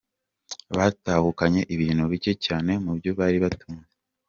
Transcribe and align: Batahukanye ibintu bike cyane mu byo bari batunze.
Batahukanye 0.77 1.61
ibintu 1.75 2.03
bike 2.11 2.31
cyane 2.45 2.71
mu 2.83 2.91
byo 2.97 3.11
bari 3.19 3.37
batunze. 3.43 3.93